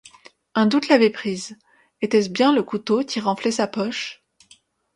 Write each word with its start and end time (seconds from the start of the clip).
Un 0.55 0.65
doute 0.65 0.87
l'avait 0.87 1.11
prise: 1.11 1.59
était-ce 2.01 2.31
bien 2.31 2.55
le 2.55 2.63
couteau 2.63 3.03
qui 3.03 3.19
renflait 3.19 3.51
sa 3.51 3.67
poche? 3.67 4.23